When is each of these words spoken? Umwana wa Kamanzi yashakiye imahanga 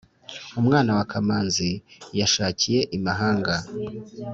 Umwana 0.59 0.89
wa 0.97 1.05
Kamanzi 1.11 1.71
yashakiye 2.19 2.79
imahanga 2.97 3.55